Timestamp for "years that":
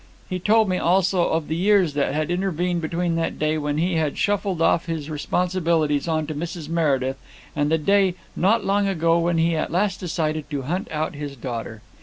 1.55-2.11